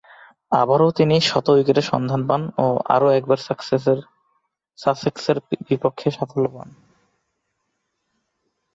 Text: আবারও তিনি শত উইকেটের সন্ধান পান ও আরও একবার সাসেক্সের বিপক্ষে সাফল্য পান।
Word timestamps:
আবারও 0.51 0.89
তিনি 0.91 1.15
শত 1.21 1.47
উইকেটের 1.49 1.89
সন্ধান 1.91 2.21
পান 2.29 2.41
ও 2.57 2.65
আরও 2.95 3.07
একবার 3.09 3.39
সাসেক্সের 4.79 5.37
বিপক্ষে 5.67 6.07
সাফল্য 6.17 6.45
পান। 6.55 6.69